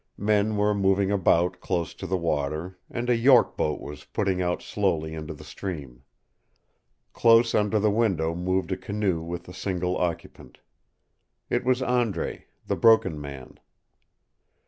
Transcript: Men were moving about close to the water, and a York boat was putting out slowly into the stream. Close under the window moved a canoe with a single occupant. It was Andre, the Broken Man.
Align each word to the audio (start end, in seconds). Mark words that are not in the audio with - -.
Men 0.17 0.57
were 0.57 0.73
moving 0.73 1.11
about 1.11 1.59
close 1.61 1.93
to 1.93 2.07
the 2.07 2.17
water, 2.17 2.79
and 2.89 3.07
a 3.07 3.15
York 3.15 3.55
boat 3.55 3.79
was 3.79 4.03
putting 4.03 4.41
out 4.41 4.63
slowly 4.63 5.13
into 5.13 5.31
the 5.35 5.43
stream. 5.43 6.01
Close 7.13 7.53
under 7.53 7.77
the 7.79 7.91
window 7.91 8.33
moved 8.33 8.71
a 8.71 8.77
canoe 8.77 9.21
with 9.21 9.47
a 9.47 9.53
single 9.53 9.95
occupant. 9.97 10.57
It 11.51 11.63
was 11.63 11.83
Andre, 11.83 12.45
the 12.65 12.75
Broken 12.75 13.21
Man. 13.21 13.59